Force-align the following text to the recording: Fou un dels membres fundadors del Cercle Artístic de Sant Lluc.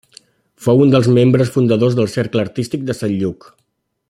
Fou 0.67 0.79
un 0.85 0.93
dels 0.95 1.09
membres 1.17 1.53
fundadors 1.57 1.99
del 2.01 2.11
Cercle 2.17 2.45
Artístic 2.47 2.89
de 2.89 3.01
Sant 3.03 3.19
Lluc. 3.23 3.51